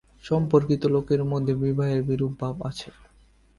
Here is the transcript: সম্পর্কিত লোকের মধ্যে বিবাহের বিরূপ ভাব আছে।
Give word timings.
সম্পর্কিত 0.23 0.81
লোকের 0.95 1.21
মধ্যে 1.31 1.53
বিবাহের 1.63 2.01
বিরূপ 2.09 2.33
ভাব 2.41 2.55
আছে। 2.69 2.89